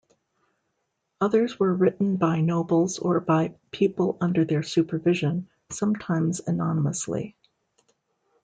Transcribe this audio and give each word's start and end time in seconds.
Others 1.21 1.59
were 1.59 1.75
written 1.75 2.15
by 2.15 2.41
nobles 2.41 2.97
or 2.97 3.19
by 3.19 3.53
people 3.69 4.17
under 4.19 4.43
their 4.43 4.63
supervision, 4.63 5.47
sometimes 5.69 6.39
anonymously. 6.39 7.35